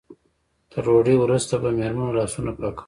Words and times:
تر 0.71 0.81
ډوډۍ 0.85 1.15
وروسته 1.19 1.53
به 1.61 1.69
مېرمنو 1.79 2.15
لاسونه 2.17 2.51
پاکول. 2.57 2.79